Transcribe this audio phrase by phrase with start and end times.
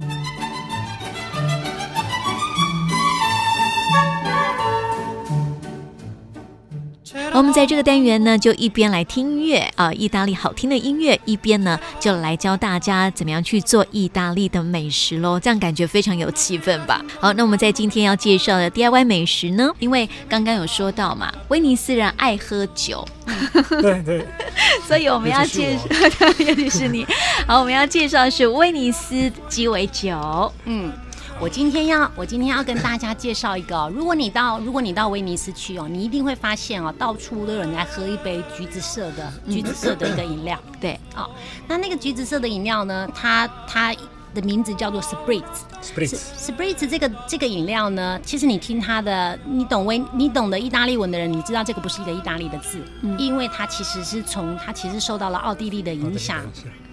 [0.00, 0.49] Thank you.
[7.40, 17.02] 我们在这个单元呢，就一边来听音乐啊，意大利好听的音乐，一边呢就来教大家怎么样去做意大利的美食喽，这样感觉非常有气氛吧。
[17.18, 23.08] 好，那我们在今天要介绍的 DIY 美食呢，因为刚刚有说到嘛，威尼斯人爱喝酒，
[23.80, 24.26] 对 对，
[24.86, 27.06] 所以我们要介绍，尤其是你，
[27.46, 30.92] 好，我们要介绍的是威尼斯鸡尾酒，嗯。
[31.40, 33.90] 我今天要，我今天要跟大家介绍一个。
[33.94, 40.58] 如果你到，如果你到威尼斯去哦，你一定会发现哦，到处都有人在喝一杯橘子色的橘子色的一个饮料。
[40.78, 41.30] 对，哦，
[41.66, 43.96] 那那个橘子色的饮料呢，它它
[44.34, 45.42] 的名字叫做 Spritz。
[45.82, 56.44] Spritz 这个这个饮料呢，其实你听它的，你懂威，你懂得意大利文的人，你知道这个不是一个意大利的字，嗯、因为它其实是从它其实受到了奥地利的影响。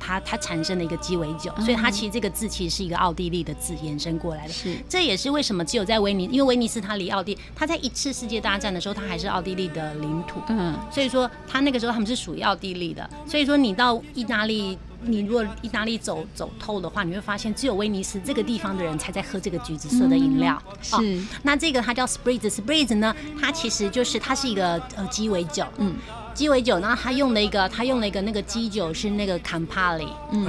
[0.00, 4.52] 它它产生的一个鸡尾酒，所以它其实这个字其实是一个奥地利的字延伸过来的。
[4.52, 10.40] 是，这也是为什么只有在威尼，因为威尼斯它离奥地，它在一次世界大战的时候，它还是奥地利的领土。
[10.48, 13.08] 嗯，所以说它那个时候他们是属于奥地利的。
[13.26, 20.62] 所以说你到意大利，你如果意大利走走透的话，你会发现只有威尼斯这个地方的人才在喝这个橘子色的饮料。
[20.82, 25.64] 是、哦，那这个它叫 Spritz，Spritz 呢，它其实就是它是一个呃鸡尾酒。
[25.78, 25.94] 嗯。
[26.32, 30.46] 鸡尾酒，然后他用了一个，他用了一个那个基酒是那个 Campari，嗯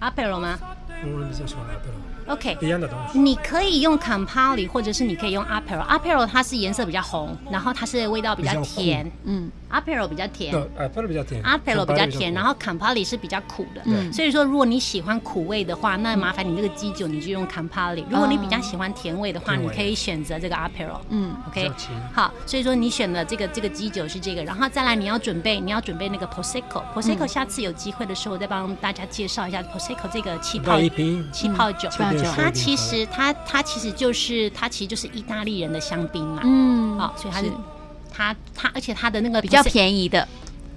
[0.00, 0.58] ，Aperol 吗？
[0.88, 1.64] 我比较喜欢
[2.26, 3.18] Aperol，OK，一样的东西。
[3.18, 9.50] 你可以用 Campari，或者是你可以用 Aperol，Aperol 它是颜色比较红，然后它是味道比较甜，嗯。
[9.72, 21.72] Aperol 比较甜，Aperol 比较甜，Aperol 比较甜，然后 Campari 是比较苦的，嗯，所以说如果你喜欢苦味的话，那麻烦你这个基酒你就用 Campari，如果你比较喜欢甜味的话，你可以选择这个 Aperol，嗯，OK，
[22.12, 30.78] 好，所以说你选的这个这个基酒是这个，然后再来你要准备你要准备那个 Prosecco，Prosecco 下次有机会的时候我再帮大家介绍一下 Prosecco 这个气泡
[31.32, 31.88] 气泡酒，
[32.34, 37.50] 它其实它它其实就是它其实就是意大利人的香槟嘛，嗯，好，所以它是。
[38.14, 40.28] 它它，而且它的那个比较便宜的。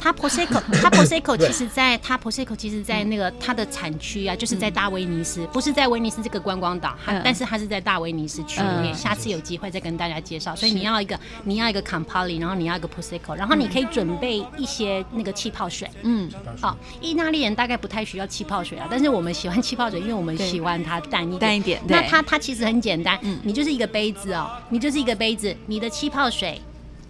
[0.05, 8.93] 它 Prosecco， 它 Prosecco 其实在它 Prosecco 其实，在那个它的产区啊，就是在大威尼斯，不是在威尼斯这个观光岛，它但是它是在大威尼斯区里面。
[8.93, 10.55] 下次有机会再跟大家介绍。
[10.55, 15.89] 所以你要一个，你要一个 Campari，然后你要一个 Prosecco，然后你可以准备一些那个气泡水。
[16.03, 16.29] 嗯，
[16.61, 21.39] 好，意大利人大概不太需要气泡水啊，但是我们喜欢气泡水，因为我们喜欢它淡一点。
[21.39, 21.81] 淡一点。
[21.87, 26.61] 那它它其实很简单，你就是一个杯子哦，你就是一个杯子，你的气泡水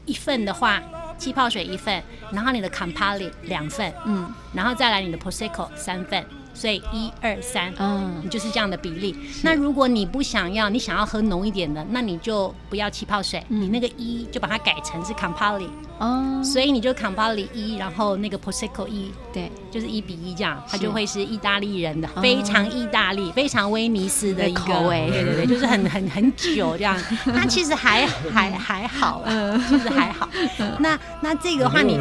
[0.06, 0.82] 一份的话。
[1.18, 6.26] 气泡水一份，然后你的 Campari 两份，嗯，然后再来你的 Prosecco 三份。
[6.54, 9.14] 所以一二三，嗯，你就是这样的比例。
[9.44, 15.68] 那如果你不想要，你想要喝浓一点的，那你就不要气泡水，你那个一就把它改成是 Campari，
[16.00, 26.98] 哦，所以你就 Campari 一，然后那个 Prosecco 一，对，就是一比一这样，它就会是意大利人的非常意大利、非常威尼斯的一个口味，对对对，就是很很很久这样。
[27.34, 30.30] 它其实还还还好，嗯，其实还好。
[30.80, 32.00] 那那这个的话你。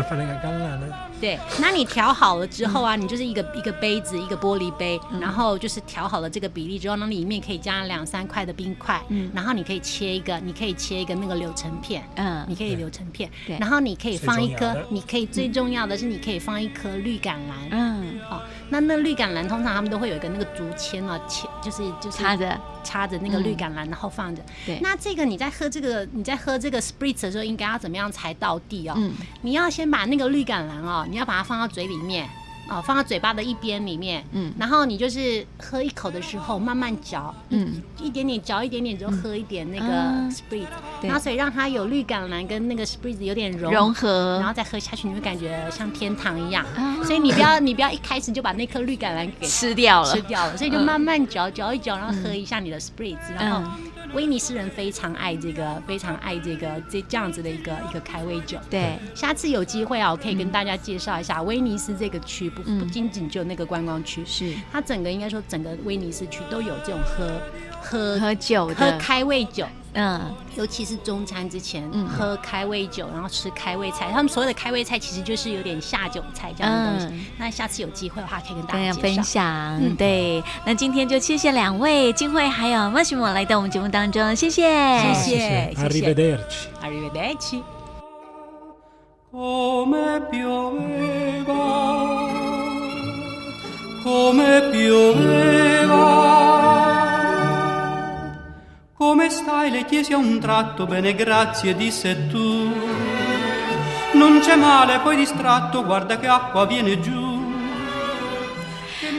[1.21, 22.59] 对，那你调好了之后啊，你就是一个一个杯子，一个玻璃杯，然后就是调好了这个比例之后，那里面可以加两三块的冰块，嗯，然后你可以切一个，你可以切一个那个柳橙片，嗯，你可以柳橙片，对，然后你可以放一颗，你可以最重要的是你可以放一颗绿橄榄，嗯，好，那那绿橄榄通常他们都会有一个那个竹签啊，签就是就是插着。
[22.85, 28.93] 插着那个绿橄榄，然后放着，对，那这个你在喝这个你在喝这个 Spritz 的时候，应该要怎么样才到地哦？
[28.99, 31.07] 嗯，你要先把那个绿橄榄哦。
[31.09, 32.29] 你要把它放到嘴里面，
[32.69, 39.87] 哦，放到嘴巴的一边里面，嗯，然后你就是喝一口的时候慢慢嚼，嗯，一点点嚼一点点就喝一点那个
[40.31, 40.67] Spritz，
[41.03, 46.65] 然后所以让它有绿橄榄跟那个 Spritz 有点融融合，然后再喝下去，你会感觉像天堂一样。
[47.05, 53.71] 所以你不要你不要一开始就把那颗绿橄榄给吃掉了，吃掉了，所以就慢慢嚼嚼一嚼，然后喝一下你的 Spritz，然后。
[54.15, 58.59] 威尼斯人非常爱这个，非常爱这个这这样子的一个一个开胃酒。
[58.71, 64.55] 对，下次有机会啊，我可以跟大家介绍一下威尼斯这个区，不不仅仅就那个观光区，是。
[64.73, 67.41] 它整个应该说整个威尼斯区都有这种喝
[67.81, 68.75] 喝喝酒的。
[68.75, 69.67] 喝开胃酒。
[69.95, 74.11] 嗯，尤其是中餐之前嗯喝开胃酒，然后吃开胃菜。
[74.13, 77.25] 他们所有的开胃菜其实就是有点下酒菜这样的东西。
[77.39, 79.45] 那下次有机会的话，可以跟大家分享。
[79.81, 84.63] 嗯对，那今天就谢谢两位金慧还有 Massimo 来到我们节目当中，谢谢，
[84.99, 86.39] 谢谢，谢谢。
[86.83, 87.63] Arrivederci。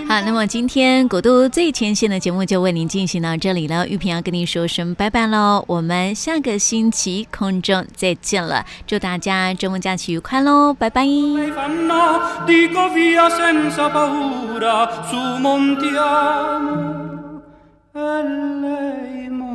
[0.08, 3.88] 好， 好，那么今天古都最前线的节目就为您进行到这里了。
[3.88, 11.06] 玉萍要跟您说声拜拜喽，我们下个星期空中再见了，祝大家周末假期愉快喽，拜拜。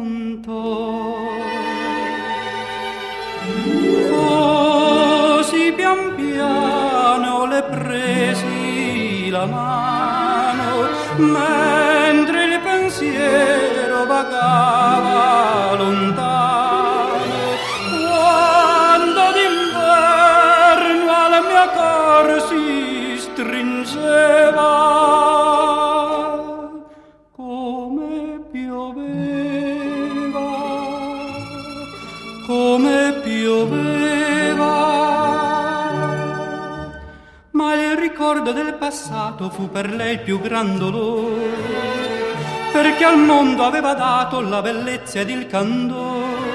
[0.00, 1.18] pronto.
[4.08, 17.29] Così pian piano le presi la mano, mentre il pensiero vagava lontano
[38.52, 41.50] del passato fu per lei il più gran dolore,
[42.72, 46.48] perché al mondo aveva dato la bellezza ed il candore.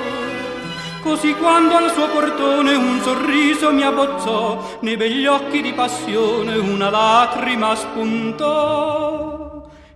[1.01, 6.89] Così quando al suo portone un sorriso mi abbozzò, nei begli occhi di passione una
[6.89, 9.34] lacrima spuntò.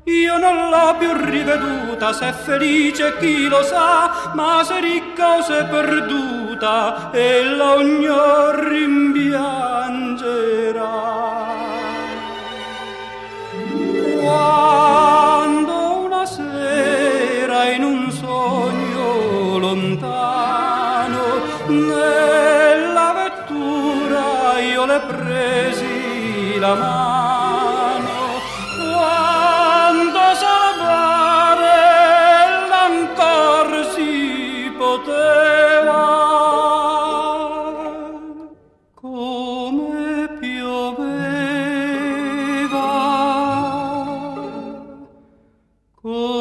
[0.10, 5.42] Io non l'ho più riveduta, se è felice chi lo sa, ma se ricca o
[5.44, 8.08] se perduta, ella ogni
[8.70, 9.68] rimpiangerà.
[14.20, 15.74] Quando
[16.06, 21.22] una sera in un sogno lontano
[21.68, 27.09] nella vettura io le presi la mano
[46.02, 46.39] Cool.